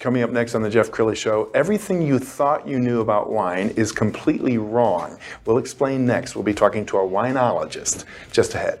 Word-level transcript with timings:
Coming 0.00 0.22
up 0.22 0.30
next 0.30 0.54
on 0.54 0.62
the 0.62 0.70
Jeff 0.70 0.90
Crilley 0.90 1.14
Show, 1.14 1.50
everything 1.52 2.00
you 2.00 2.18
thought 2.18 2.66
you 2.66 2.78
knew 2.78 3.02
about 3.02 3.30
wine 3.30 3.68
is 3.76 3.92
completely 3.92 4.56
wrong. 4.56 5.18
We'll 5.44 5.58
explain 5.58 6.06
next. 6.06 6.34
We'll 6.34 6.42
be 6.42 6.54
talking 6.54 6.86
to 6.86 6.96
a 6.96 7.06
winologist 7.06 8.06
just 8.32 8.54
ahead. 8.54 8.80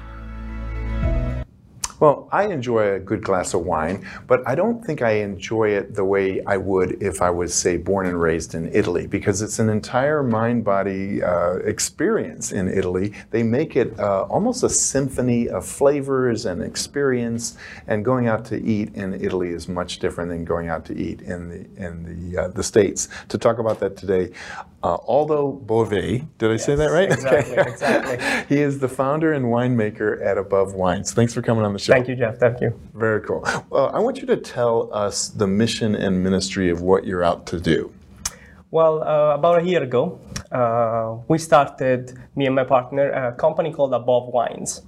Well, 2.01 2.27
I 2.31 2.47
enjoy 2.47 2.95
a 2.95 2.99
good 2.99 3.23
glass 3.23 3.53
of 3.53 3.61
wine, 3.61 4.07
but 4.25 4.41
I 4.47 4.55
don't 4.55 4.83
think 4.83 5.03
I 5.03 5.11
enjoy 5.17 5.69
it 5.69 5.93
the 5.93 6.03
way 6.03 6.41
I 6.47 6.57
would 6.57 6.99
if 6.99 7.21
I 7.21 7.29
was, 7.29 7.53
say, 7.53 7.77
born 7.77 8.07
and 8.07 8.19
raised 8.19 8.55
in 8.55 8.73
Italy, 8.73 9.05
because 9.05 9.43
it's 9.43 9.59
an 9.59 9.69
entire 9.69 10.23
mind 10.23 10.63
body 10.63 11.21
uh, 11.21 11.57
experience 11.57 12.51
in 12.51 12.67
Italy. 12.67 13.13
They 13.29 13.43
make 13.43 13.75
it 13.75 13.99
uh, 13.99 14.23
almost 14.23 14.63
a 14.63 14.69
symphony 14.69 15.47
of 15.47 15.63
flavors 15.63 16.47
and 16.47 16.63
experience, 16.63 17.55
and 17.85 18.03
going 18.03 18.27
out 18.27 18.45
to 18.45 18.59
eat 18.59 18.95
in 18.95 19.13
Italy 19.13 19.49
is 19.49 19.67
much 19.67 19.99
different 19.99 20.31
than 20.31 20.43
going 20.43 20.69
out 20.69 20.83
to 20.85 20.97
eat 20.97 21.21
in 21.21 21.49
the, 21.49 21.85
in 21.85 22.31
the, 22.31 22.45
uh, 22.45 22.47
the 22.47 22.63
States. 22.63 23.09
To 23.29 23.37
talk 23.37 23.59
about 23.59 23.79
that 23.79 23.95
today, 23.95 24.31
uh, 24.83 24.95
Aldo 24.95 25.51
Bove, 25.51 25.91
did 25.91 26.25
I 26.41 26.53
yes, 26.53 26.65
say 26.65 26.73
that 26.73 26.89
right? 26.89 27.11
Exactly, 27.11 27.59
okay. 27.59 27.69
exactly. 27.69 28.45
he 28.55 28.59
is 28.59 28.79
the 28.79 28.89
founder 28.89 29.33
and 29.33 29.45
winemaker 29.45 30.25
at 30.25 30.39
Above 30.39 30.73
Wines. 30.73 31.13
Thanks 31.13 31.35
for 31.35 31.43
coming 31.43 31.63
on 31.63 31.73
the 31.73 31.77
show. 31.79 31.90
Thank 31.91 32.07
you, 32.07 32.15
Jeff. 32.15 32.37
Thank 32.37 32.61
you. 32.61 32.71
Very 32.93 33.19
cool. 33.19 33.45
Well, 33.69 33.91
I 33.93 33.99
want 33.99 34.21
you 34.21 34.27
to 34.27 34.37
tell 34.37 34.89
us 34.93 35.27
the 35.27 35.45
mission 35.45 35.93
and 35.93 36.23
ministry 36.23 36.69
of 36.69 36.81
what 36.81 37.05
you're 37.05 37.21
out 37.21 37.45
to 37.47 37.59
do. 37.59 37.91
Well, 38.71 39.03
uh, 39.03 39.35
about 39.35 39.61
a 39.61 39.65
year 39.65 39.83
ago, 39.83 40.17
uh, 40.53 41.17
we 41.27 41.37
started, 41.37 42.17
me 42.37 42.45
and 42.45 42.55
my 42.55 42.63
partner, 42.63 43.11
a 43.11 43.33
company 43.33 43.73
called 43.73 43.93
Above 43.93 44.29
Wines. 44.29 44.83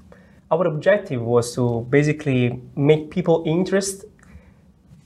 Our 0.50 0.66
objective 0.66 1.22
was 1.22 1.54
to 1.56 1.86
basically 1.90 2.62
make 2.78 3.12
people 3.12 3.44
interest 3.46 4.06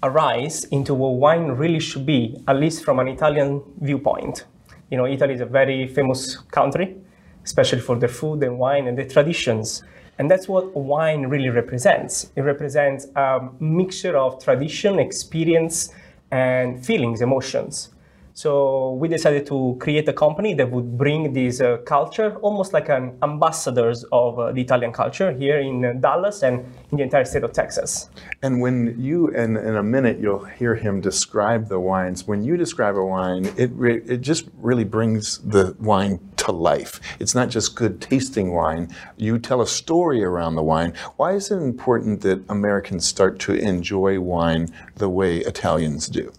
arise 0.03 0.65
into 0.65 0.93
what 0.93 1.13
wine 1.15 1.47
really 1.47 1.80
should 1.80 2.05
be, 2.05 2.37
at 2.47 2.57
least 2.57 2.86
from 2.86 2.99
an 2.99 3.07
Italian 3.07 3.63
viewpoint. 3.81 4.45
You 4.91 4.97
know, 4.97 5.07
Italy 5.07 5.33
is 5.33 5.41
a 5.41 5.47
very 5.47 5.87
famous 5.87 6.37
country, 6.52 6.95
especially 7.43 7.81
for 7.81 7.95
their 7.95 8.09
food 8.09 8.43
and 8.43 8.59
wine 8.59 8.86
and 8.87 8.95
the 8.95 9.05
traditions. 9.05 9.81
And 10.20 10.30
that's 10.32 10.48
what 10.48 10.76
wine 10.76 11.28
really 11.28 11.50
represents. 11.50 12.32
It 12.36 12.42
represents 12.42 13.08
a 13.16 13.50
mixture 13.60 14.17
of 14.17 14.44
tradition, 14.44 15.00
experience, 15.00 15.94
and 16.32 16.86
feelings, 16.86 17.22
emotions. 17.22 17.89
So 18.38 18.94
we 18.94 19.08
decided 19.08 19.48
to 19.48 19.78
create 19.80 20.08
a 20.08 20.14
company 20.14 20.54
that 20.54 20.70
would 20.70 20.95
bring 20.95 21.33
this 21.33 21.60
uh, 21.60 21.78
culture, 21.88 22.36
almost 22.44 22.72
like 22.72 22.88
an 22.88 23.17
ambassadors 23.23 24.05
of 24.11 24.38
uh, 24.38 24.52
the 24.52 24.61
Italian 24.61 24.92
culture 24.92 25.32
here 25.32 25.58
in 25.58 25.83
uh, 25.83 25.94
Dallas 25.94 26.44
and 26.44 26.60
in 26.92 26.98
the 26.98 27.04
entire 27.04 27.26
state 27.26 27.44
of 27.44 27.52
Texas. 27.52 28.11
And 28.44 28.61
when 28.61 28.94
you, 29.02 29.34
and 29.36 29.58
in 29.58 29.76
a 29.76 29.82
minute, 29.82 30.20
you'll 30.20 30.45
hear 30.45 30.76
him 30.76 31.02
describe 31.02 31.67
the 31.67 31.80
wines. 31.80 32.28
When 32.28 32.44
you 32.44 32.58
describe 32.58 32.95
a 32.95 33.04
wine, 33.04 33.52
it 33.58 33.72
it 33.82 34.22
just 34.22 34.49
really 34.61 34.84
brings 34.84 35.39
the 35.39 35.76
wine 35.80 36.20
to 36.47 36.52
life. 36.52 36.99
It's 37.19 37.35
not 37.35 37.49
just 37.49 37.75
good 37.75 38.02
tasting 38.02 38.53
wine. 38.53 38.89
You 39.17 39.37
tell 39.37 39.61
a 39.61 39.67
story 39.67 40.23
around 40.23 40.55
the 40.55 40.63
wine. 40.63 40.93
Why 41.17 41.33
is 41.33 41.52
it 41.52 41.58
important 41.58 42.21
that 42.21 42.43
Americans 42.49 43.05
start 43.05 43.37
to 43.39 43.53
enjoy 43.53 44.19
wine 44.19 44.69
the 44.95 45.09
way 45.09 45.37
Italians 45.39 46.07
do? 46.07 46.31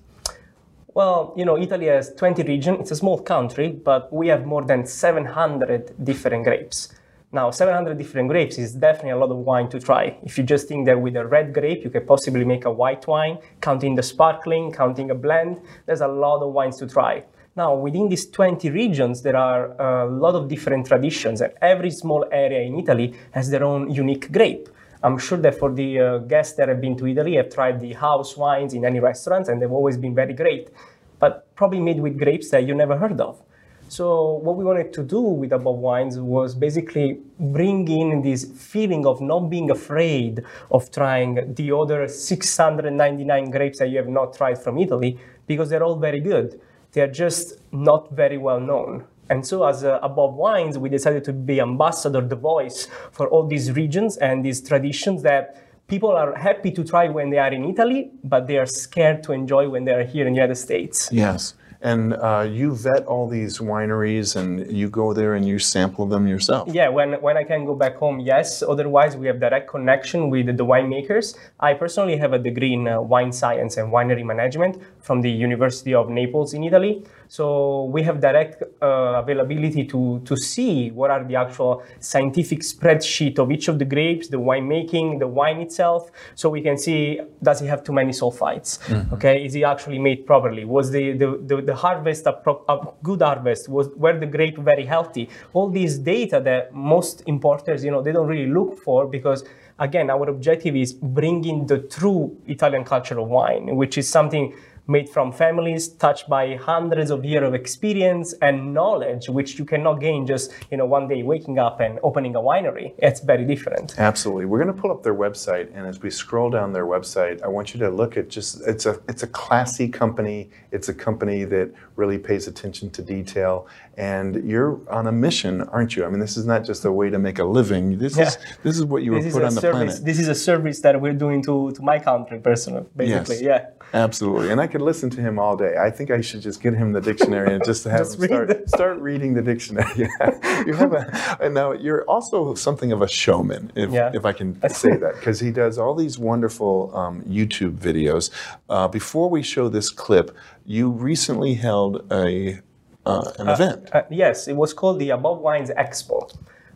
Well, 0.94 1.32
you 1.36 1.44
know, 1.44 1.56
Italy 1.56 1.86
has 1.86 2.12
20 2.14 2.42
regions. 2.42 2.80
It's 2.80 2.90
a 2.90 2.96
small 2.96 3.20
country, 3.20 3.68
but 3.68 4.12
we 4.12 4.28
have 4.28 4.46
more 4.46 4.64
than 4.64 4.84
700 4.84 6.04
different 6.04 6.44
grapes. 6.44 6.88
Now, 7.30 7.50
700 7.50 7.98
different 7.98 8.30
grapes 8.30 8.56
is 8.56 8.72
definitely 8.72 9.10
a 9.10 9.18
lot 9.18 9.30
of 9.30 9.36
wine 9.36 9.68
to 9.68 9.78
try. 9.78 10.16
If 10.22 10.38
you 10.38 10.44
just 10.44 10.66
think 10.66 10.86
that 10.86 10.98
with 10.98 11.14
a 11.14 11.26
red 11.26 11.52
grape, 11.52 11.84
you 11.84 11.90
could 11.90 12.06
possibly 12.06 12.44
make 12.44 12.64
a 12.64 12.72
white 12.72 13.06
wine, 13.06 13.38
counting 13.60 13.94
the 13.96 14.02
sparkling, 14.02 14.72
counting 14.72 15.10
a 15.10 15.14
blend, 15.14 15.60
there's 15.84 16.00
a 16.00 16.08
lot 16.08 16.42
of 16.42 16.54
wines 16.54 16.78
to 16.78 16.86
try. 16.86 17.22
Now, 17.58 17.74
within 17.74 18.08
these 18.08 18.30
20 18.30 18.70
regions, 18.70 19.22
there 19.22 19.34
are 19.34 19.72
a 19.80 20.06
lot 20.06 20.36
of 20.36 20.46
different 20.46 20.86
traditions, 20.86 21.40
and 21.40 21.52
every 21.60 21.90
small 21.90 22.24
area 22.30 22.60
in 22.60 22.78
Italy 22.78 23.14
has 23.32 23.50
their 23.50 23.64
own 23.64 23.90
unique 23.90 24.30
grape. 24.30 24.68
I'm 25.02 25.18
sure 25.18 25.38
that 25.38 25.56
for 25.58 25.72
the 25.72 25.98
uh, 25.98 26.18
guests 26.18 26.54
that 26.54 26.68
have 26.68 26.80
been 26.80 26.96
to 26.98 27.08
Italy 27.08 27.34
have 27.34 27.52
tried 27.52 27.80
the 27.80 27.94
house 27.94 28.36
wines 28.36 28.74
in 28.74 28.84
any 28.84 29.00
restaurants 29.00 29.48
and 29.48 29.60
they've 29.60 29.72
always 29.72 29.96
been 29.96 30.14
very 30.14 30.34
great, 30.34 30.70
but 31.18 31.52
probably 31.56 31.80
made 31.80 31.98
with 31.98 32.16
grapes 32.16 32.48
that 32.50 32.64
you 32.64 32.76
never 32.76 32.96
heard 32.96 33.20
of. 33.20 33.42
So 33.88 34.34
what 34.34 34.54
we 34.54 34.64
wanted 34.64 34.92
to 34.92 35.02
do 35.02 35.20
with 35.20 35.50
Above 35.52 35.78
Wines 35.78 36.16
was 36.20 36.54
basically 36.54 37.18
bring 37.40 37.88
in 37.88 38.22
this 38.22 38.44
feeling 38.44 39.04
of 39.04 39.20
not 39.20 39.50
being 39.50 39.72
afraid 39.72 40.44
of 40.70 40.92
trying 40.92 41.54
the 41.54 41.76
other 41.76 42.06
699 42.06 43.50
grapes 43.50 43.80
that 43.80 43.88
you 43.88 43.96
have 43.96 44.08
not 44.08 44.36
tried 44.36 44.62
from 44.62 44.78
Italy 44.78 45.18
because 45.48 45.70
they're 45.70 45.82
all 45.82 45.96
very 45.96 46.20
good. 46.20 46.60
They're 46.92 47.10
just 47.10 47.54
not 47.72 48.10
very 48.12 48.38
well 48.38 48.60
known. 48.60 49.04
And 49.30 49.46
so, 49.46 49.66
as 49.66 49.84
uh, 49.84 49.98
Above 50.02 50.34
Wines, 50.34 50.78
we 50.78 50.88
decided 50.88 51.24
to 51.24 51.32
be 51.32 51.60
ambassador, 51.60 52.20
the 52.22 52.36
voice 52.36 52.88
for 53.12 53.28
all 53.28 53.46
these 53.46 53.72
regions 53.72 54.16
and 54.16 54.44
these 54.44 54.66
traditions 54.66 55.22
that 55.22 55.62
people 55.86 56.10
are 56.10 56.34
happy 56.34 56.70
to 56.70 56.84
try 56.84 57.08
when 57.08 57.30
they 57.30 57.38
are 57.38 57.52
in 57.52 57.64
Italy, 57.64 58.10
but 58.24 58.46
they 58.46 58.56
are 58.56 58.66
scared 58.66 59.22
to 59.24 59.32
enjoy 59.32 59.68
when 59.68 59.84
they 59.84 59.92
are 59.92 60.04
here 60.04 60.26
in 60.26 60.32
the 60.32 60.38
United 60.38 60.56
States. 60.56 61.10
Yes. 61.12 61.54
And 61.80 62.14
uh, 62.14 62.46
you 62.50 62.74
vet 62.74 63.06
all 63.06 63.28
these 63.28 63.58
wineries 63.58 64.34
and 64.34 64.70
you 64.70 64.88
go 64.88 65.12
there 65.12 65.34
and 65.34 65.46
you 65.46 65.58
sample 65.60 66.06
them 66.06 66.26
yourself. 66.26 66.68
Yeah, 66.72 66.88
when, 66.88 67.12
when 67.22 67.36
I 67.36 67.44
can 67.44 67.64
go 67.64 67.74
back 67.76 67.96
home, 67.96 68.18
yes. 68.18 68.62
Otherwise, 68.62 69.16
we 69.16 69.28
have 69.28 69.38
direct 69.38 69.70
connection 69.70 70.28
with 70.28 70.46
the 70.56 70.66
winemakers. 70.66 71.36
I 71.60 71.74
personally 71.74 72.16
have 72.16 72.32
a 72.32 72.38
degree 72.38 72.74
in 72.74 72.88
uh, 72.88 73.00
wine 73.00 73.30
science 73.30 73.76
and 73.76 73.92
winery 73.92 74.24
management 74.24 74.82
from 75.00 75.20
the 75.20 75.30
University 75.30 75.94
of 75.94 76.08
Naples 76.08 76.52
in 76.52 76.64
Italy. 76.64 77.04
So 77.28 77.84
we 77.84 78.02
have 78.02 78.20
direct 78.20 78.62
uh, 78.82 79.22
availability 79.22 79.84
to, 79.86 80.20
to 80.24 80.36
see 80.36 80.90
what 80.90 81.10
are 81.10 81.22
the 81.22 81.36
actual 81.36 81.82
scientific 82.00 82.60
spreadsheet 82.60 83.38
of 83.38 83.52
each 83.52 83.68
of 83.68 83.78
the 83.78 83.84
grapes, 83.84 84.28
the 84.28 84.38
winemaking, 84.38 85.18
the 85.18 85.28
wine 85.28 85.60
itself. 85.60 86.10
So 86.34 86.48
we 86.48 86.62
can 86.62 86.78
see, 86.78 87.20
does 87.42 87.60
it 87.60 87.66
have 87.66 87.84
too 87.84 87.92
many 87.92 88.12
sulfites? 88.12 88.78
Mm-hmm. 88.78 89.14
Okay, 89.14 89.44
is 89.44 89.54
it 89.54 89.62
actually 89.62 89.98
made 89.98 90.26
properly? 90.26 90.64
Was 90.64 90.90
the, 90.90 91.12
the, 91.12 91.38
the, 91.46 91.62
the 91.62 91.74
harvest 91.74 92.26
a, 92.26 92.32
pro, 92.32 92.64
a, 92.68 92.78
good 93.02 93.20
harvest? 93.20 93.68
Was 93.68 93.88
were 93.96 94.18
the 94.18 94.26
grape 94.26 94.58
very 94.58 94.86
healthy? 94.86 95.28
All 95.52 95.68
these 95.68 95.98
data 95.98 96.40
that 96.44 96.72
most 96.72 97.22
importers, 97.26 97.84
you 97.84 97.90
know, 97.90 98.02
they 98.02 98.12
don't 98.12 98.26
really 98.26 98.50
look 98.50 98.78
for 98.78 99.06
because 99.06 99.44
again, 99.78 100.10
our 100.10 100.28
objective 100.28 100.74
is 100.76 100.92
bringing 100.92 101.66
the 101.66 101.78
true 101.78 102.36
Italian 102.46 102.84
culture 102.84 103.18
of 103.18 103.28
wine, 103.28 103.76
which 103.76 103.98
is 103.98 104.08
something 104.08 104.54
made 104.88 105.08
from 105.08 105.30
families 105.30 105.88
touched 105.88 106.28
by 106.28 106.56
hundreds 106.56 107.10
of 107.10 107.24
years 107.24 107.46
of 107.46 107.54
experience 107.54 108.32
and 108.40 108.72
knowledge, 108.72 109.28
which 109.28 109.58
you 109.58 109.64
cannot 109.64 110.00
gain 110.00 110.26
just 110.26 110.52
you 110.70 110.76
know 110.76 110.86
one 110.86 111.06
day 111.06 111.22
waking 111.22 111.58
up 111.58 111.80
and 111.80 111.98
opening 112.02 112.34
a 112.34 112.40
winery. 112.40 112.94
It's 112.98 113.20
very 113.20 113.44
different. 113.44 113.98
Absolutely. 113.98 114.46
We're 114.46 114.62
going 114.62 114.74
to 114.74 114.80
pull 114.80 114.90
up 114.90 115.02
their 115.02 115.14
website, 115.14 115.68
and 115.74 115.86
as 115.86 116.00
we 116.00 116.10
scroll 116.10 116.50
down 116.50 116.72
their 116.72 116.86
website, 116.86 117.42
I 117.42 117.48
want 117.48 117.74
you 117.74 117.80
to 117.80 117.90
look 117.90 118.16
at 118.16 118.28
just 118.28 118.66
it's 118.66 118.86
a 118.86 118.98
it's 119.08 119.22
a 119.22 119.26
classy 119.26 119.88
company. 119.88 120.50
It's 120.72 120.88
a 120.88 120.94
company 120.94 121.44
that 121.44 121.72
really 121.96 122.18
pays 122.18 122.46
attention 122.46 122.90
to 122.90 123.02
detail, 123.02 123.66
and 123.96 124.48
you're 124.48 124.80
on 124.90 125.06
a 125.06 125.12
mission, 125.12 125.62
aren't 125.62 125.96
you? 125.96 126.04
I 126.04 126.08
mean, 126.08 126.20
this 126.20 126.36
is 126.36 126.46
not 126.46 126.64
just 126.64 126.84
a 126.84 126.92
way 126.92 127.10
to 127.10 127.18
make 127.18 127.38
a 127.38 127.44
living. 127.44 127.98
This 127.98 128.16
yeah. 128.16 128.28
is 128.28 128.38
this 128.62 128.76
is 128.78 128.84
what 128.84 129.02
you 129.02 129.14
this 129.14 129.34
were 129.34 129.40
put 129.40 129.46
on 129.46 129.54
the 129.54 129.60
service, 129.60 129.94
planet. 129.94 130.04
This 130.04 130.18
is 130.18 130.28
a 130.28 130.34
service 130.34 130.80
that 130.80 131.00
we're 131.00 131.12
doing 131.24 131.42
to 131.42 131.72
to 131.72 131.82
my 131.82 131.98
country, 131.98 132.38
personally, 132.38 132.86
basically. 132.96 133.42
Yes, 133.42 133.42
yeah. 133.42 133.70
Absolutely, 133.94 134.50
and 134.50 134.60
I 134.60 134.66
can 134.66 134.77
could 134.78 134.84
listen 134.84 135.10
to 135.10 135.20
him 135.20 135.38
all 135.38 135.56
day. 135.56 135.76
I 135.76 135.90
think 135.90 136.10
I 136.10 136.20
should 136.20 136.40
just 136.40 136.62
get 136.62 136.74
him 136.74 136.92
the 136.92 137.00
dictionary 137.00 137.52
and 137.54 137.64
just 137.64 137.84
have 137.96 138.06
Just 138.06 138.18
him 138.20 138.26
start, 138.28 138.48
the- 138.48 138.68
start 138.68 138.98
reading 139.00 139.34
the 139.34 139.42
dictionary. 139.42 140.08
You 140.66 140.74
have 140.74 140.92
a, 140.92 141.38
and 141.40 141.54
now 141.54 141.72
you're 141.72 142.04
also 142.04 142.54
something 142.54 142.90
of 142.92 143.00
a 143.00 143.08
showman, 143.08 143.70
if, 143.76 143.90
Yeah. 143.90 144.10
if 144.12 144.24
I 144.24 144.32
can 144.32 144.50
say 144.68 144.96
that, 144.96 145.14
because 145.14 145.38
he 145.40 145.50
does 145.52 145.78
all 145.78 145.94
these 145.94 146.18
wonderful 146.18 146.90
um, 146.96 147.22
YouTube 147.22 147.76
videos. 147.78 148.30
Uh, 148.68 148.88
before 148.88 149.30
we 149.30 149.42
show 149.42 149.68
this 149.68 149.88
clip, 149.90 150.36
you 150.66 150.90
recently 150.90 151.54
held 151.54 152.10
a 152.12 152.60
uh, 153.06 153.30
an 153.38 153.48
event. 153.48 153.88
Uh, 153.92 154.02
yes, 154.10 154.48
it 154.48 154.56
was 154.56 154.74
called 154.74 154.98
the 154.98 155.10
Above 155.10 155.38
Wines 155.38 155.70
Expo. 155.70 156.18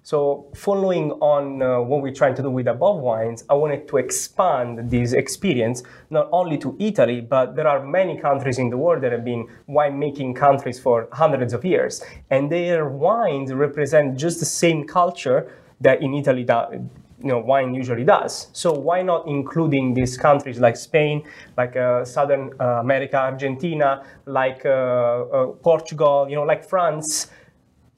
So, 0.04 0.46
following 0.56 1.12
on 1.20 1.62
uh, 1.62 1.80
what 1.80 2.02
we're 2.02 2.12
trying 2.12 2.34
to 2.34 2.42
do 2.42 2.50
with 2.50 2.66
Above 2.66 2.98
Wines, 2.98 3.44
I 3.48 3.54
wanted 3.54 3.86
to 3.86 3.98
expand 3.98 4.90
this 4.90 5.12
experience 5.12 5.84
not 6.10 6.28
only 6.32 6.58
to 6.58 6.76
Italy, 6.80 7.20
but 7.20 7.54
there 7.54 7.68
are 7.68 7.86
many 7.86 8.18
countries 8.18 8.58
in 8.58 8.68
the 8.68 8.76
world 8.76 9.00
that 9.04 9.12
have 9.12 9.24
been 9.24 9.46
winemaking 9.68 10.34
countries 10.34 10.80
for 10.80 11.06
hundreds 11.12 11.52
of 11.52 11.64
years, 11.64 12.02
and 12.30 12.50
their 12.50 12.88
wines 12.88 13.52
represent 13.52 14.18
just 14.18 14.40
the 14.40 14.44
same 14.44 14.88
culture 14.88 15.52
that 15.80 16.02
in 16.02 16.14
Italy 16.14 16.42
do- 16.42 16.88
you 17.22 17.28
know, 17.28 17.38
wine 17.38 17.72
usually 17.72 18.02
does. 18.02 18.48
So 18.52 18.72
why 18.72 19.02
not 19.02 19.28
including 19.28 19.94
these 19.94 20.16
countries 20.16 20.58
like 20.58 20.76
Spain, 20.76 21.22
like 21.56 21.76
uh, 21.76 22.04
Southern 22.04 22.50
uh, 22.58 22.80
America, 22.80 23.16
Argentina, 23.16 24.04
like 24.26 24.66
uh, 24.66 24.68
uh, 24.68 25.46
Portugal, 25.62 26.26
you 26.28 26.34
know, 26.34 26.42
like 26.42 26.68
France, 26.68 27.28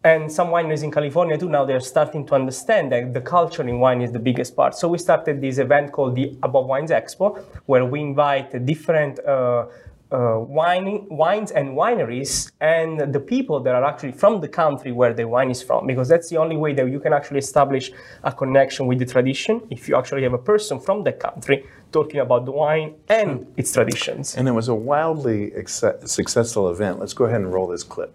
and 0.04 0.30
some 0.30 0.48
wineries 0.48 0.84
in 0.84 0.90
California 0.90 1.36
too. 1.36 1.48
Now 1.48 1.64
they're 1.64 1.80
starting 1.80 2.26
to 2.26 2.34
understand 2.34 2.92
that 2.92 3.14
the 3.14 3.20
culture 3.20 3.66
in 3.66 3.80
wine 3.80 4.02
is 4.02 4.12
the 4.12 4.18
biggest 4.18 4.54
part. 4.54 4.74
So 4.74 4.86
we 4.88 4.98
started 4.98 5.40
this 5.40 5.58
event 5.58 5.92
called 5.92 6.14
the 6.14 6.36
Above 6.42 6.66
Wines 6.66 6.90
Expo, 6.90 7.42
where 7.66 7.84
we 7.84 8.00
invite 8.00 8.64
different. 8.64 9.18
Uh, 9.24 9.66
uh, 10.12 10.38
wine, 10.38 11.06
wines 11.08 11.50
and 11.50 11.70
wineries 11.70 12.52
and 12.60 13.12
the 13.12 13.18
people 13.18 13.58
that 13.58 13.74
are 13.74 13.84
actually 13.84 14.12
from 14.12 14.40
the 14.40 14.46
country 14.46 14.92
where 14.92 15.12
the 15.12 15.26
wine 15.26 15.50
is 15.50 15.60
from 15.60 15.88
because 15.88 16.08
that's 16.08 16.28
the 16.28 16.36
only 16.36 16.56
way 16.56 16.72
that 16.72 16.88
you 16.88 17.00
can 17.00 17.12
actually 17.12 17.38
establish 17.38 17.90
a 18.22 18.30
connection 18.30 18.86
with 18.86 19.00
the 19.00 19.06
tradition 19.06 19.60
if 19.70 19.88
you 19.88 19.96
actually 19.96 20.22
have 20.22 20.34
a 20.34 20.38
person 20.38 20.78
from 20.78 21.02
the 21.02 21.12
country 21.12 21.66
talking 21.90 22.20
about 22.20 22.44
the 22.44 22.52
wine 22.52 22.94
and 23.08 23.46
its 23.56 23.72
traditions 23.72 24.36
And 24.36 24.46
it 24.46 24.52
was 24.52 24.68
a 24.68 24.74
wildly 24.74 25.52
successful 25.66 26.70
event. 26.70 27.00
Let's 27.00 27.14
go 27.14 27.24
ahead 27.24 27.40
and 27.40 27.52
roll 27.52 27.66
this 27.66 27.82
clip. 27.82 28.14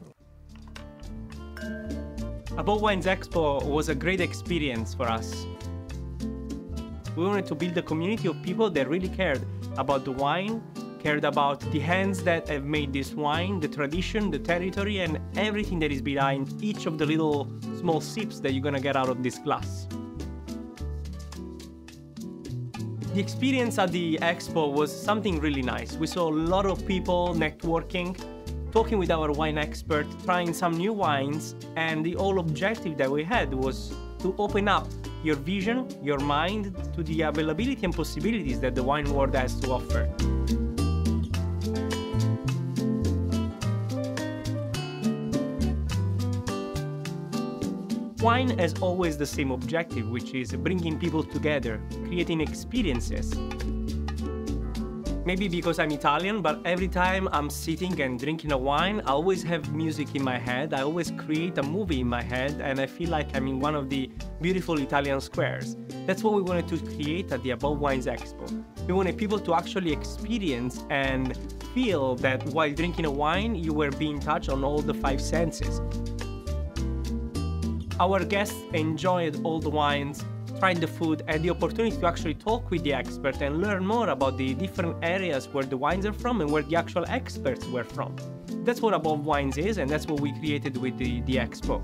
Above 2.60 2.82
Wines 2.82 3.06
Expo 3.06 3.64
was 3.64 3.88
a 3.88 3.96
great 3.96 4.20
experience 4.20 4.94
for 4.94 5.08
us. 5.08 5.46
We 7.16 7.24
wanted 7.24 7.46
to 7.46 7.56
build 7.56 7.78
a 7.78 7.82
community 7.82 8.28
of 8.28 8.44
people 8.44 8.70
that 8.72 8.90
really 8.90 9.08
cared 9.08 9.46
about 9.78 10.04
the 10.04 10.12
wine, 10.12 10.62
cared 11.02 11.24
about 11.24 11.62
the 11.72 11.80
hands 11.80 12.22
that 12.24 12.50
have 12.50 12.66
made 12.66 12.92
this 12.92 13.14
wine, 13.14 13.62
the 13.62 13.70
tradition, 13.70 14.30
the 14.30 14.40
territory, 14.40 15.00
and 15.00 15.22
everything 15.38 15.80
that 15.80 15.90
is 15.90 16.02
behind 16.02 16.62
each 16.62 16.86
of 16.86 16.98
the 16.98 17.06
little 17.06 17.48
small 17.78 18.02
sips 18.02 18.42
that 18.42 18.52
you're 18.52 18.62
gonna 18.62 18.82
get 18.82 18.98
out 18.98 19.08
of 19.08 19.24
this 19.24 19.40
glass. 19.40 19.88
The 23.14 23.22
experience 23.22 23.80
at 23.80 23.94
the 23.94 24.20
expo 24.22 24.70
was 24.70 24.92
something 24.92 25.40
really 25.40 25.62
nice. 25.62 25.94
We 25.94 26.08
saw 26.08 26.28
a 26.28 26.36
lot 26.36 26.66
of 26.66 26.86
people 26.86 27.34
networking, 27.36 28.20
talking 28.72 29.00
with 29.00 29.10
our 29.10 29.32
wine 29.32 29.58
expert, 29.58 30.06
trying 30.24 30.54
some 30.54 30.78
new 30.78 30.94
wines, 30.94 31.56
and 31.76 32.06
the 32.06 32.14
whole 32.14 32.40
objective 32.40 32.98
that 32.98 33.10
we 33.10 33.24
had 33.24 33.54
was 33.54 33.94
to 34.20 34.36
open 34.38 34.68
up 34.68 34.88
your 35.24 35.36
vision, 35.36 35.88
your 36.04 36.20
mind 36.20 36.76
to 36.94 37.04
the 37.04 37.22
availability 37.22 37.84
and 37.84 37.96
possibilities 37.96 38.60
that 38.60 38.76
the 38.76 38.84
wine 38.84 39.12
world 39.14 39.34
has 39.34 39.60
to 39.60 39.72
offer. 39.72 40.10
Wine 48.22 48.58
has 48.60 48.74
always 48.82 49.18
the 49.18 49.26
same 49.26 49.52
objective, 49.52 50.10
which 50.10 50.34
is 50.34 50.52
bringing 50.52 51.00
people 51.00 51.24
together, 51.24 51.82
creating 52.06 52.42
experiences. 52.42 53.34
Maybe 55.30 55.48
because 55.48 55.78
I'm 55.78 55.92
Italian, 55.92 56.42
but 56.42 56.60
every 56.66 56.88
time 56.88 57.30
I'm 57.32 57.52
sitting 57.52 58.02
and 58.02 58.20
drinking 58.20 58.52
a 58.52 58.58
wine, 58.58 59.00
I 59.02 59.12
always 59.12 59.44
have 59.44 59.72
music 59.72 60.16
in 60.16 60.24
my 60.24 60.40
head. 60.40 60.74
I 60.74 60.82
always 60.82 61.12
create 61.12 61.56
a 61.60 61.62
movie 61.62 62.00
in 62.00 62.08
my 62.08 62.24
head, 62.24 62.60
and 62.60 62.80
I 62.80 62.88
feel 62.88 63.12
like 63.12 63.28
I'm 63.36 63.48
in 63.48 63.60
one 63.60 63.76
of 63.76 63.92
the 63.92 64.10
beautiful 64.42 64.80
Italian 64.80 65.22
squares. 65.22 65.78
That's 66.08 66.24
what 66.24 66.34
we 66.34 66.42
wanted 66.42 66.68
to 66.70 66.78
create 66.80 67.32
at 67.32 67.44
the 67.44 67.52
Above 67.52 67.78
Wines 67.80 68.08
Expo. 68.08 68.48
We 68.88 68.94
wanted 68.96 69.20
people 69.20 69.38
to 69.38 69.54
actually 69.54 69.94
experience 69.94 70.84
and 70.90 71.38
feel 71.76 72.16
that 72.16 72.44
while 72.48 72.74
drinking 72.74 73.06
a 73.06 73.12
wine, 73.12 73.54
you 73.54 73.72
were 73.72 73.92
being 73.92 74.20
touched 74.20 74.50
on 74.50 74.64
all 74.64 74.82
the 74.82 74.96
five 74.96 75.22
senses. 75.22 75.80
Our 78.00 78.26
guests 78.26 78.58
enjoyed 78.74 79.40
all 79.44 79.60
the 79.60 79.70
wines, 79.70 80.26
tried 80.60 80.82
the 80.82 80.88
food, 80.88 81.24
and 81.28 81.42
the 81.42 81.50
opportunity 81.50 81.96
to 81.96 82.06
actually 82.06 82.34
talk 82.34 82.70
with 82.70 82.84
the 82.84 82.94
expert 82.94 83.42
and 83.42 83.62
learn 83.62 83.86
more 83.86 84.10
about 84.10 84.38
the 84.38 84.54
different 84.54 84.98
areas 85.02 85.48
where 85.48 85.64
the 85.64 85.78
wines 85.78 86.06
are 86.06 86.14
from 86.14 86.42
and 86.42 86.52
where 86.52 86.64
the 86.64 86.76
actual 86.76 87.06
experts 87.08 87.66
were 87.68 87.86
from. 87.86 88.14
That's 88.66 88.82
what 88.82 88.94
Above 88.94 89.26
Wines 89.26 89.58
is, 89.58 89.78
and 89.78 89.90
that's 89.90 90.06
what 90.06 90.20
we 90.20 90.38
created 90.38 90.76
with 90.76 90.98
the, 90.98 91.22
the 91.22 91.36
expo. 91.36 91.82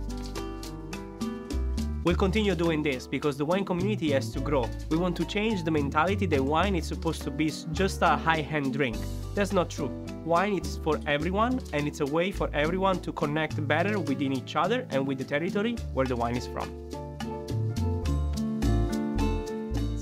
We'll 2.04 2.18
continue 2.18 2.54
doing 2.54 2.84
this 2.84 3.08
because 3.08 3.38
the 3.38 3.46
wine 3.46 3.64
community 3.64 4.12
has 4.12 4.30
to 4.34 4.40
grow. 4.42 4.70
We 4.90 4.98
want 4.98 5.16
to 5.18 5.26
change 5.26 5.64
the 5.64 5.72
mentality 5.72 6.26
that 6.28 6.44
wine 6.44 6.76
is 6.76 6.86
supposed 6.86 7.24
to 7.24 7.32
be 7.32 7.52
just 7.72 8.02
a 8.02 8.18
high-end 8.18 8.74
drink. 8.74 8.98
That's 9.34 9.54
not 9.54 9.70
true. 9.70 9.88
Wine 10.26 10.60
is 10.60 10.78
for 10.84 11.00
everyone 11.08 11.62
and 11.74 11.88
it's 11.88 12.02
a 12.02 12.06
way 12.06 12.32
for 12.32 12.50
everyone 12.54 13.00
to 13.00 13.12
connect 13.14 13.66
better 13.68 14.00
within 14.00 14.34
each 14.34 14.56
other 14.56 14.86
and 14.92 15.08
with 15.08 15.18
the 15.18 15.24
territory 15.24 15.78
where 15.94 16.06
the 16.06 16.16
wine 16.16 16.36
is 16.36 16.46
from. 16.46 16.70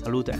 Salute. 0.04 0.36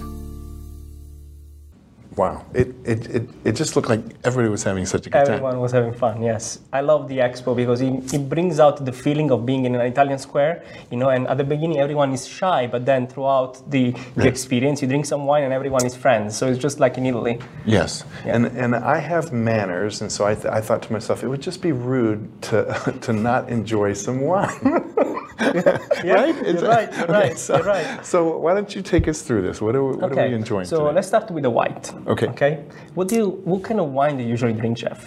Wow. 2.16 2.46
It, 2.54 2.74
it, 2.84 3.06
it, 3.08 3.28
it 3.44 3.52
just 3.52 3.74
looked 3.74 3.88
like 3.88 4.00
everybody 4.22 4.48
was 4.48 4.62
having 4.62 4.86
such 4.86 5.06
a 5.06 5.10
good 5.10 5.24
time. 5.24 5.34
Everyone 5.34 5.58
was 5.58 5.72
having 5.72 5.92
fun, 5.92 6.22
yes. 6.22 6.60
I 6.72 6.80
love 6.80 7.08
the 7.08 7.18
expo 7.18 7.56
because 7.56 7.80
it, 7.80 8.14
it 8.14 8.28
brings 8.28 8.60
out 8.60 8.84
the 8.84 8.92
feeling 8.92 9.30
of 9.30 9.44
being 9.44 9.64
in 9.64 9.74
an 9.74 9.80
Italian 9.80 10.18
square, 10.18 10.62
you 10.90 10.96
know, 10.96 11.08
and 11.08 11.26
at 11.26 11.38
the 11.38 11.44
beginning 11.44 11.78
everyone 11.80 12.12
is 12.12 12.26
shy, 12.26 12.66
but 12.66 12.86
then 12.86 13.06
throughout 13.06 13.68
the, 13.70 13.94
the 14.16 14.28
experience 14.28 14.80
you 14.80 14.86
drink 14.86 15.06
some 15.06 15.24
wine 15.24 15.42
and 15.42 15.52
everyone 15.52 15.84
is 15.84 15.96
friends. 15.96 16.36
So 16.36 16.46
it's 16.46 16.58
just 16.58 16.78
like 16.78 16.98
in 16.98 17.06
Italy. 17.06 17.40
Yes, 17.64 18.04
and 18.24 18.46
and 18.46 18.76
I 18.76 18.98
have 18.98 19.32
manners, 19.32 20.00
and 20.00 20.12
so 20.12 20.24
I, 20.26 20.34
th- 20.34 20.46
I 20.46 20.60
thought 20.60 20.82
to 20.82 20.92
myself, 20.92 21.24
it 21.24 21.28
would 21.28 21.42
just 21.42 21.62
be 21.62 21.72
rude 21.72 22.42
to 22.42 22.98
to 23.00 23.12
not 23.12 23.48
enjoy 23.48 23.94
some 23.94 24.20
wine. 24.20 24.94
right? 25.40 26.04
you're 26.04 26.14
right, 26.14 26.96
you're 26.96 27.06
right, 27.06 27.38
so, 27.38 27.56
you're 27.56 27.64
right. 27.64 28.04
So 28.06 28.38
why 28.38 28.54
don't 28.54 28.74
you 28.74 28.82
take 28.82 29.08
us 29.08 29.22
through 29.22 29.42
this? 29.42 29.60
What 29.60 29.74
are 29.76 29.84
we, 29.84 29.96
what 29.96 30.12
are 30.12 30.28
we 30.28 30.34
enjoying 30.34 30.66
So 30.66 30.78
today? 30.78 30.94
let's 30.94 31.08
start 31.08 31.30
with 31.30 31.42
the 31.42 31.50
white. 31.50 31.92
Okay. 32.06 32.28
Okay. 32.28 32.64
What 32.94 33.08
do 33.08 33.16
you? 33.16 33.28
What 33.44 33.62
kind 33.64 33.80
of 33.80 33.90
wine 33.92 34.16
do 34.16 34.22
you 34.22 34.28
usually 34.28 34.52
drink, 34.52 34.78
chef? 34.78 35.00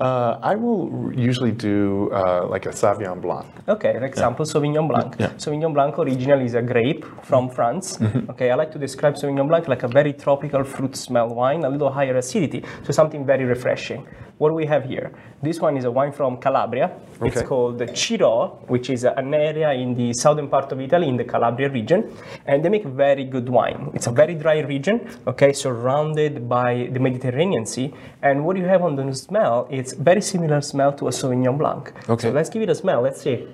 Uh, 0.00 0.38
I 0.42 0.54
will 0.54 1.12
usually 1.14 1.52
do 1.52 2.10
uh, 2.12 2.46
like 2.46 2.66
a 2.66 2.70
Sauvignon 2.70 3.20
Blanc. 3.20 3.46
Okay, 3.68 3.92
for 3.92 4.04
example, 4.04 4.44
Sauvignon 4.44 4.88
Blanc. 4.88 5.16
Yeah. 5.18 5.28
Sauvignon 5.36 5.72
Blanc 5.74 5.98
originally 5.98 6.44
is 6.44 6.54
a 6.54 6.62
grape 6.62 7.04
from 7.22 7.48
France. 7.50 7.98
Okay, 8.30 8.50
I 8.50 8.54
like 8.54 8.72
to 8.72 8.78
describe 8.78 9.14
Sauvignon 9.14 9.48
Blanc 9.48 9.68
like 9.68 9.82
a 9.82 9.88
very 9.88 10.12
tropical 10.12 10.64
fruit 10.64 10.96
smell 10.96 11.28
wine, 11.28 11.64
a 11.64 11.68
little 11.68 11.90
higher 11.90 12.16
acidity, 12.16 12.64
so 12.84 12.92
something 12.92 13.24
very 13.26 13.44
refreshing. 13.44 14.06
What 14.40 14.48
do 14.48 14.54
we 14.54 14.64
have 14.64 14.86
here? 14.86 15.12
This 15.42 15.60
one 15.60 15.76
is 15.76 15.84
a 15.84 15.90
wine 15.90 16.12
from 16.12 16.38
Calabria. 16.38 16.92
It's 17.20 17.42
called 17.42 17.78
the 17.78 17.94
Ciro, 17.94 18.64
which 18.68 18.88
is 18.88 19.04
an 19.04 19.34
area 19.34 19.72
in 19.72 19.94
the 19.94 20.14
southern 20.14 20.48
part 20.48 20.72
of 20.72 20.80
Italy, 20.80 21.08
in 21.08 21.18
the 21.18 21.24
Calabria 21.24 21.68
region, 21.68 22.10
and 22.46 22.64
they 22.64 22.70
make 22.70 22.86
very 22.86 23.24
good 23.24 23.50
wine. 23.50 23.90
It's 23.92 24.06
a 24.06 24.10
very 24.10 24.34
dry 24.34 24.60
region, 24.60 25.06
okay, 25.26 25.52
surrounded 25.52 26.48
by 26.48 26.88
the 26.90 27.00
Mediterranean 27.00 27.66
Sea, 27.66 27.92
and 28.22 28.46
what 28.46 28.56
you 28.56 28.64
have 28.64 28.80
on 28.80 28.96
the 28.96 29.14
smell, 29.14 29.68
it's 29.70 29.92
very 29.92 30.22
similar 30.22 30.62
smell 30.62 30.94
to 30.94 31.08
a 31.08 31.10
Sauvignon 31.10 31.58
Blanc. 31.58 31.92
Okay. 32.08 32.28
So 32.28 32.30
let's 32.30 32.48
give 32.48 32.62
it 32.62 32.70
a 32.70 32.74
smell. 32.74 33.02
Let's 33.02 33.20
see. 33.20 33.46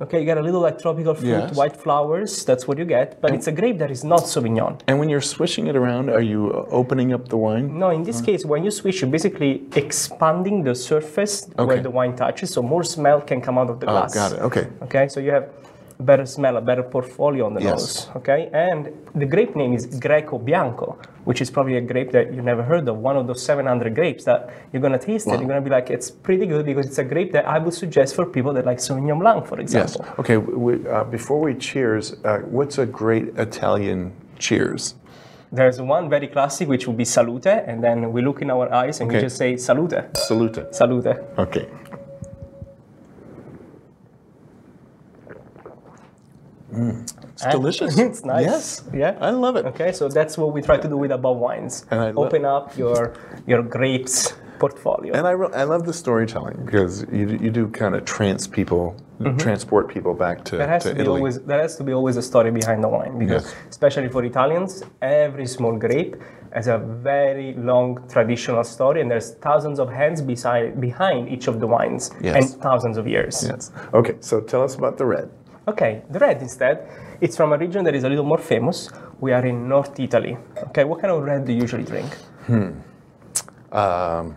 Okay, 0.00 0.18
you 0.20 0.24
get 0.24 0.38
a 0.38 0.42
little 0.42 0.60
like 0.60 0.78
tropical 0.80 1.14
fruit, 1.14 1.28
Yes. 1.28 1.56
white 1.56 1.76
flowers. 1.76 2.44
That's 2.44 2.66
what 2.66 2.78
you 2.78 2.84
get, 2.84 3.20
but 3.20 3.32
it's 3.32 3.46
a 3.46 3.52
grape 3.52 3.78
that 3.78 3.90
is 3.90 4.02
not 4.04 4.20
Sauvignon. 4.26 4.80
And 4.88 4.98
when 4.98 5.08
you're 5.08 5.20
swishing 5.20 5.66
it 5.68 5.76
around, 5.76 6.10
are 6.10 6.20
you 6.20 6.50
uh, 6.52 6.66
opening 6.70 7.12
up 7.12 7.28
the 7.28 7.36
wine? 7.36 7.78
No, 7.78 7.90
in 7.90 8.02
this 8.02 8.20
case, 8.20 8.44
when 8.44 8.64
you 8.64 8.70
swish, 8.70 9.00
you're 9.00 9.10
basically 9.10 9.62
expanding 9.76 10.64
the 10.64 10.74
surface 10.74 11.46
Okay. 11.58 11.64
where 11.64 11.80
the 11.82 11.90
wine 11.90 12.16
touches, 12.16 12.50
so 12.50 12.62
more 12.62 12.82
smell 12.84 13.20
can 13.20 13.40
come 13.40 13.56
out 13.58 13.70
of 13.70 13.78
the 13.80 13.86
glass. 13.86 14.16
Oh, 14.16 14.20
got 14.20 14.32
it. 14.32 14.40
Okay. 14.48 14.66
Okay, 14.82 15.08
so 15.08 15.20
you 15.20 15.30
have 15.30 15.46
better 16.00 16.26
smell, 16.26 16.56
a 16.56 16.60
better 16.60 16.82
portfolio 16.82 17.46
on 17.46 17.54
the 17.54 17.62
Yes. 17.62 17.72
nose. 17.72 18.08
Okay, 18.16 18.50
and 18.52 18.88
the 19.14 19.26
grape 19.26 19.54
name 19.56 19.72
is 19.74 19.86
Greco 19.86 20.38
Bianco, 20.38 20.98
which 21.24 21.40
is 21.40 21.50
probably 21.50 21.76
a 21.76 21.80
grape 21.80 22.10
that 22.12 22.32
you 22.34 22.42
never 22.42 22.62
heard 22.62 22.88
of. 22.88 22.98
One 22.98 23.16
of 23.16 23.26
those 23.26 23.42
700 23.42 23.94
grapes 23.94 24.24
that 24.24 24.50
you're 24.72 24.82
gonna 24.82 24.98
taste 24.98 25.26
it, 25.28 25.38
you're 25.38 25.48
gonna 25.48 25.60
be 25.60 25.70
like, 25.70 25.90
it's 25.90 26.10
pretty 26.10 26.46
good 26.46 26.66
because 26.66 26.86
it's 26.86 26.98
a 26.98 27.04
grape 27.04 27.32
that 27.32 27.46
I 27.46 27.58
would 27.58 27.74
suggest 27.74 28.14
for 28.16 28.26
people 28.26 28.52
that 28.54 28.66
like 28.66 28.78
Sauvignon 28.78 29.18
Blanc, 29.20 29.46
for 29.46 29.60
example. 29.60 29.80
Yes. 29.86 29.96
example. 29.96 30.20
Okay. 30.20 30.36
We, 30.36 30.86
uh, 30.88 31.04
before 31.04 31.40
we 31.40 31.54
cheers, 31.54 32.16
uh, 32.24 32.38
what's 32.40 32.78
a 32.78 32.86
great 32.86 33.28
Italian 33.38 34.12
cheers? 34.38 34.94
There's 35.52 35.80
one 35.80 36.10
very 36.10 36.26
classic, 36.26 36.66
which 36.68 36.88
would 36.88 36.96
be 36.96 37.04
salute, 37.04 37.46
and 37.46 37.82
then 37.84 38.12
we 38.12 38.20
look 38.22 38.42
in 38.42 38.50
our 38.50 38.72
eyes 38.74 39.00
and 39.00 39.08
we 39.12 39.20
just 39.20 39.36
say 39.36 39.56
salute, 39.56 39.94
Salute. 40.16 40.74
salute. 40.74 41.06
Okay. 41.38 41.68
Mm. 46.74 47.32
It's 47.32 47.46
delicious. 47.46 47.98
it's 48.08 48.24
nice. 48.24 48.44
Yes. 48.46 48.84
Yeah. 48.92 49.18
I 49.20 49.30
love 49.30 49.56
it. 49.56 49.64
Okay, 49.66 49.92
so 49.92 50.08
that's 50.08 50.36
what 50.38 50.52
we 50.52 50.62
try 50.62 50.76
to 50.76 50.88
do 50.88 50.96
with 50.96 51.10
above 51.10 51.38
wines. 51.38 51.86
And 51.90 52.00
I 52.00 52.12
Open 52.12 52.44
up 52.44 52.76
your 52.76 53.14
your 53.46 53.62
grapes 53.62 54.34
portfolio. 54.58 55.14
And 55.14 55.26
I, 55.26 55.32
re- 55.32 55.54
I 55.54 55.64
love 55.64 55.84
the 55.84 55.92
storytelling 55.92 56.64
because 56.64 57.02
you, 57.12 57.26
you 57.44 57.50
do 57.50 57.68
kind 57.68 57.94
of 57.94 58.04
trans 58.04 58.46
people, 58.46 58.96
mm-hmm. 59.20 59.36
transport 59.36 59.88
people 59.88 60.14
back 60.14 60.44
to, 60.44 60.56
There 60.56 60.68
has 60.68 60.82
to 60.84 60.90
to 60.90 60.94
be 60.94 61.00
Italy. 61.02 61.18
always 61.18 61.36
there 61.50 61.60
has 61.60 61.76
to 61.76 61.84
be 61.84 61.92
always 61.92 62.16
a 62.16 62.22
story 62.22 62.50
behind 62.50 62.82
the 62.84 62.88
wine 62.88 63.18
because 63.18 63.44
Yes. 63.44 63.54
especially 63.70 64.08
for 64.08 64.24
Italians, 64.24 64.82
every 65.02 65.46
small 65.46 65.76
grape 65.76 66.14
has 66.52 66.68
a 66.68 66.78
very 66.78 67.54
long 67.54 67.88
traditional 68.08 68.62
story, 68.62 69.00
and 69.00 69.10
there's 69.10 69.34
thousands 69.48 69.78
of 69.80 69.88
hands 69.90 70.22
beside 70.22 70.80
behind 70.80 71.28
each 71.28 71.48
of 71.48 71.58
the 71.58 71.66
wines 71.66 72.04
Yes. 72.20 72.34
and 72.36 72.62
thousands 72.62 72.96
of 72.96 73.08
years. 73.08 73.44
Yes. 73.48 73.72
Okay, 73.92 74.14
so 74.20 74.40
tell 74.40 74.62
us 74.62 74.76
about 74.76 74.96
the 74.96 75.06
red. 75.06 75.28
Okay, 75.66 76.02
the 76.10 76.18
red 76.18 76.42
instead, 76.42 76.86
it's 77.22 77.36
from 77.36 77.52
a 77.54 77.56
region 77.56 77.84
that 77.84 77.94
is 77.94 78.04
a 78.04 78.08
little 78.08 78.24
more 78.24 78.38
famous. 78.38 78.90
We 79.20 79.32
are 79.32 79.44
in 79.46 79.66
North 79.66 79.98
Italy. 79.98 80.36
Okay, 80.68 80.84
what 80.84 81.00
kind 81.00 81.12
of 81.12 81.22
red 81.22 81.46
do 81.46 81.52
you 81.52 81.62
usually 81.62 81.84
drink? 81.84 82.14
Um, 83.72 84.36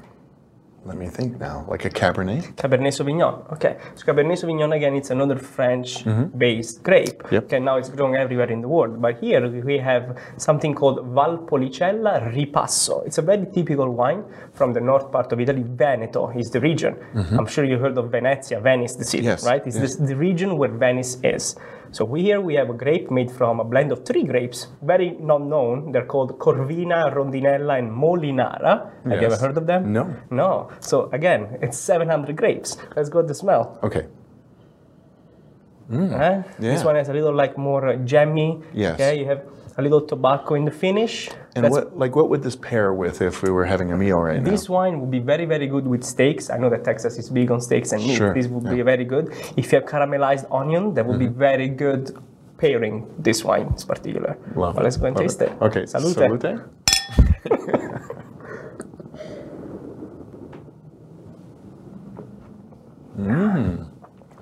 let 0.87 0.97
me 0.97 1.07
think 1.07 1.39
now. 1.39 1.65
Like 1.67 1.83
a 1.85 1.89
Cabernet? 1.89 2.55
Cabernet 2.55 2.93
Sauvignon. 2.97 3.51
Okay, 3.53 3.77
so 3.95 4.05
Cabernet 4.05 4.37
Sauvignon 4.41 4.73
again, 4.75 4.95
it's 4.95 5.09
another 5.09 5.37
French-based 5.37 6.81
grape. 6.81 7.19
Mm-hmm. 7.23 7.35
Yep. 7.35 7.43
Okay, 7.43 7.59
now 7.59 7.75
it's 7.77 7.89
grown 7.89 8.15
everywhere 8.15 8.49
in 8.49 8.61
the 8.61 8.67
world, 8.67 9.01
but 9.01 9.19
here 9.19 9.47
we 9.49 9.77
have 9.77 10.17
something 10.37 10.73
called 10.73 10.99
Valpolicella 11.13 12.33
Ripasso. 12.33 13.05
It's 13.05 13.17
a 13.17 13.21
very 13.21 13.45
typical 13.53 13.89
wine 13.89 14.23
from 14.53 14.73
the 14.73 14.79
north 14.79 15.11
part 15.11 15.31
of 15.33 15.39
Italy. 15.39 15.63
Veneto 15.63 16.29
is 16.37 16.51
the 16.51 16.61
region. 16.61 16.95
I'm 17.37 17.47
sure 17.47 17.65
you 17.65 17.77
heard 17.77 17.97
of 17.97 18.09
Venezia, 18.11 18.59
Venice, 18.61 18.95
the 18.95 19.03
city. 19.03 19.25
Yes, 19.25 19.45
right? 19.45 19.65
It's 19.65 19.75
yes. 19.75 19.95
the 19.95 20.15
region 20.15 20.57
where 20.57 20.71
Venice 20.71 21.17
is. 21.23 21.55
So 21.97 22.05
we 22.05 22.21
here 22.21 22.39
we 22.39 22.53
have 22.53 22.69
a 22.69 22.75
grape 22.75 23.09
made 23.09 23.31
from 23.31 23.59
a 23.59 23.63
blend 23.63 23.91
of 23.91 24.05
three 24.05 24.21
grapes, 24.21 24.67
very 24.83 25.17
not 25.19 25.41
known. 25.41 25.91
They're 25.91 26.05
called 26.05 26.37
Corvina, 26.37 27.11
Rondinella, 27.11 27.79
and 27.79 27.89
Molinara. 27.89 28.91
Have 29.09 29.19
you 29.19 29.25
ever 29.25 29.35
heard 29.35 29.57
of 29.57 29.65
them? 29.65 29.93
No. 29.93 30.15
No. 30.29 30.69
So 30.79 31.09
again, 31.11 31.57
it's 31.59 31.79
700 31.79 32.35
grapes. 32.37 32.77
Let's 32.95 33.09
go 33.09 33.23
to 33.23 33.27
the 33.27 33.33
smell. 33.33 33.79
Okay. 33.81 34.05
Huh? 35.89 35.95
Mm. 35.95 36.11
yeah. 36.11 36.43
This 36.59 36.83
one 36.83 36.93
has 36.97 37.09
a 37.09 37.13
little 37.13 37.33
like 37.33 37.57
more 37.57 37.89
uh, 37.89 37.95
jammy. 38.05 38.61
Yes. 38.75 38.93
Okay, 38.93 39.17
you 39.17 39.25
have 39.25 39.41
a 39.77 39.81
little 39.81 40.01
tobacco 40.01 40.55
in 40.55 40.65
the 40.65 40.71
finish. 40.71 41.29
And 41.55 41.63
That's- 41.63 41.71
what, 41.71 41.97
like, 41.97 42.15
what 42.15 42.29
would 42.29 42.41
this 42.43 42.55
pair 42.55 42.93
with 42.93 43.21
if 43.21 43.43
we 43.43 43.49
were 43.51 43.65
having 43.65 43.91
a 43.91 43.97
meal 43.97 44.19
right 44.19 44.43
This 44.43 44.67
wine 44.69 44.99
would 45.01 45.11
be 45.11 45.19
very, 45.19 45.45
very 45.45 45.67
good 45.67 45.87
with 45.87 46.03
steaks. 46.03 46.49
I 46.49 46.57
know 46.57 46.69
that 46.69 46.83
Texas 46.83 47.17
is 47.17 47.29
big 47.29 47.51
on 47.51 47.61
steaks 47.61 47.91
and 47.91 48.03
meat. 48.03 48.15
Sure, 48.17 48.33
This 48.33 48.47
would 48.47 48.63
be 48.63 48.69
yeah. 48.69 48.75
Mm-hmm. 48.77 48.85
very 48.85 49.05
good. 49.05 49.29
If 49.55 49.71
you 49.71 49.79
have 49.79 49.87
caramelized 49.87 50.45
onion, 50.51 50.93
that 50.95 51.05
would 51.05 51.19
be 51.19 51.27
very 51.27 51.69
good 51.69 52.17
pairing 52.57 53.05
this 53.19 53.43
wine 53.43 53.67
in 53.79 53.87
particular. 53.93 54.35
now? 54.55 54.61
Love 54.61 54.75
Well, 54.75 54.79
it. 54.79 54.83
let's 54.85 54.97
go 54.97 55.05
and 55.07 55.15
Love 55.15 55.25
taste 55.25 55.41
it. 55.43 55.51
Okay, 55.61 55.85
Salute. 55.85 56.13
salute. 56.15 56.45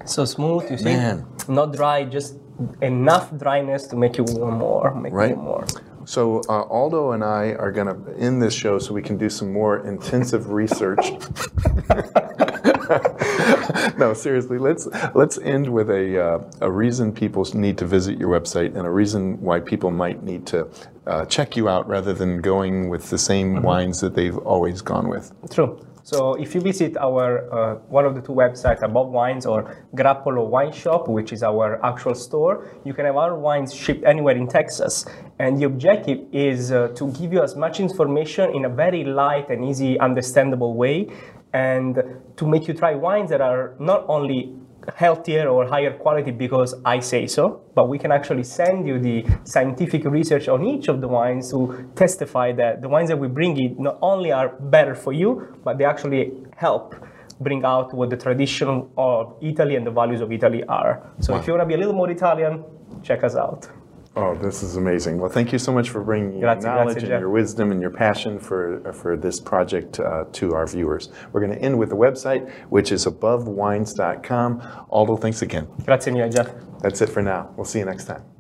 So 0.06 0.26
smooth, 0.26 0.70
you 0.70 0.78
see? 0.78 0.84
Man. 0.86 1.26
Not 1.48 1.74
dry, 1.74 2.04
just 2.04 2.36
enough 2.82 3.36
dryness 3.38 3.88
to 3.88 3.96
make 3.96 4.18
you 4.18 4.24
want 4.24 4.58
more. 4.58 4.94
Make 4.96 5.14
Right. 5.14 5.36
want 5.36 5.44
more. 5.44 5.66
So 6.06 6.42
uh, 6.48 6.62
Aldo 6.64 7.12
and 7.14 7.24
I 7.24 7.54
are 7.54 7.72
going 7.72 7.88
to 7.88 8.18
end 8.18 8.42
this 8.42 8.54
show 8.54 8.78
so 8.78 8.94
we 8.94 9.02
can 9.02 9.18
do 9.18 9.30
some 9.30 9.52
more 9.52 9.86
intensive 9.88 10.52
research. 10.52 11.00
no, 13.98 14.14
seriously, 14.14 14.60
let's 14.60 14.88
let's 15.16 15.38
end 15.40 15.74
with 15.74 15.90
a 15.90 16.24
uh, 16.24 16.40
a 16.62 16.72
reason 16.72 17.12
people 17.12 17.44
need 17.54 17.78
to 17.80 17.86
visit 17.86 18.20
your 18.20 18.30
website 18.30 18.76
and 18.78 18.86
a 18.86 18.90
reason 18.90 19.42
why 19.42 19.60
people 19.60 19.90
might 19.92 20.24
need 20.24 20.46
to 20.48 20.68
uh, 21.08 21.26
check 21.26 21.58
you 21.58 21.68
out 21.68 21.88
rather 21.88 22.14
than 22.14 22.42
going 22.42 22.90
with 22.90 23.10
the 23.10 23.18
same 23.18 23.64
wines 23.64 24.00
that 24.02 24.14
they've 24.16 24.38
always 24.38 24.82
gone 24.82 25.08
with. 25.08 25.32
True. 25.50 25.80
So 26.06 26.36
if 26.36 26.54
you 26.54 26.62
visit 26.62 26.96
our 26.98 27.52
uh, 27.52 27.76
one 27.90 28.06
of 28.06 28.14
the 28.14 28.22
two 28.22 28.34
websites, 28.34 28.84
Above 28.84 29.10
Wines 29.10 29.48
or 29.48 29.76
Grappolo 29.96 30.48
Wine 30.48 30.72
Shop, 30.72 31.08
which 31.08 31.34
is 31.34 31.42
our 31.42 31.84
actual 31.84 32.14
store, 32.14 32.70
you 32.84 32.94
can 32.94 33.06
have 33.06 33.16
our 33.16 33.36
wines 33.36 33.74
shipped 33.74 34.04
anywhere 34.06 34.38
in 34.38 34.48
Texas. 34.48 35.08
And 35.40 35.60
the 35.60 35.66
objective 35.66 36.20
is 36.32 36.72
uh, 36.72 36.90
to 36.90 37.12
give 37.14 37.34
you 37.34 37.42
as 37.42 37.56
much 37.56 37.80
information 37.80 38.54
in 38.54 38.66
a 38.66 38.70
very 38.70 39.04
light 39.04 39.50
and 39.50 39.66
easy, 39.66 39.98
understandable 40.00 40.76
way, 40.76 41.08
and 41.54 41.98
to 42.38 42.46
make 42.46 42.68
you 42.68 42.76
try 42.76 42.94
wines 42.94 43.32
that 43.32 43.42
are 43.42 43.74
not 43.80 44.06
only 44.08 44.54
healthier 44.96 45.48
or 45.48 45.66
higher 45.68 45.94
quality 45.98 46.32
because 46.32 46.76
I 46.86 47.00
say 47.00 47.28
so, 47.28 47.62
but 47.74 47.90
we 47.90 47.98
can 47.98 48.12
actually 48.12 48.44
send 48.44 48.88
you 48.88 49.00
the 49.00 49.26
scientific 49.44 50.06
research 50.06 50.48
on 50.48 50.66
each 50.66 50.88
of 50.88 51.02
the 51.02 51.08
wines 51.08 51.52
to 51.52 51.90
testify 51.96 52.52
that 52.54 52.82
the 52.82 52.90
wines 52.90 53.10
that 53.10 53.18
we 53.18 53.28
bring 53.28 53.58
in 53.58 53.76
not 53.82 53.98
only 54.02 54.32
are 54.32 54.50
better 54.50 54.96
for 54.96 55.14
you, 55.14 55.58
but 55.64 55.78
they 55.78 55.86
actually 55.86 56.34
help 56.56 56.96
bring 57.42 57.66
out 57.66 57.94
what 57.94 58.10
the 58.10 58.18
tradition 58.18 58.88
of 58.98 59.36
Italy 59.42 59.76
and 59.76 59.86
the 59.86 59.92
values 59.92 60.22
of 60.22 60.32
Italy 60.32 60.64
are. 60.66 61.02
So 61.20 61.36
if 61.36 61.48
you 61.48 61.54
want 61.54 61.64
to 61.64 61.66
be 61.66 61.74
a 61.74 61.78
little 61.78 61.94
more 61.94 62.10
Italian, 62.10 62.64
check 63.04 63.24
us 63.24 63.36
out. 63.36 63.68
Oh, 64.18 64.34
this 64.36 64.64
is 64.64 64.78
amazing. 64.78 65.20
Well, 65.20 65.30
thank 65.30 65.52
you 65.52 65.60
so 65.60 65.74
much 65.74 65.90
for 65.90 66.02
bringing 66.02 66.32
your 66.34 66.42
Grazie, 66.54 66.68
knowledge 66.68 66.86
grazie, 66.86 67.00
and 67.00 67.08
Jeff. 67.08 67.20
your 67.20 67.30
wisdom 67.30 67.72
and 67.72 67.82
your 67.82 67.90
passion 67.90 68.40
for, 68.40 68.94
for 68.94 69.18
this 69.18 69.42
project 69.42 70.00
uh, 70.00 70.24
to 70.32 70.54
our 70.54 70.66
viewers. 70.66 71.10
We're 71.34 71.42
going 71.46 71.52
to 71.52 71.62
end 71.62 71.78
with 71.78 71.90
the 71.90 71.98
website, 71.98 72.50
which 72.70 72.94
is 72.94 73.06
abovewines.com. 73.06 74.86
Aldo, 74.90 75.18
thanks 75.18 75.42
again. 75.42 75.68
Grazie 75.84 76.12
mille, 76.12 76.30
Jeff. 76.30 76.50
That's 76.80 77.02
it 77.02 77.10
for 77.10 77.22
now. 77.22 77.54
We'll 77.58 77.66
see 77.66 77.80
you 77.80 77.86
next 77.86 78.06
time. 78.06 78.35